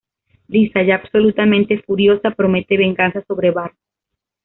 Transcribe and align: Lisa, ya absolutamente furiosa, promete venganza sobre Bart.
Lisa, 0.47 0.81
ya 0.81 0.95
absolutamente 0.95 1.77
furiosa, 1.83 2.31
promete 2.31 2.75
venganza 2.75 3.23
sobre 3.27 3.51
Bart. 3.51 3.75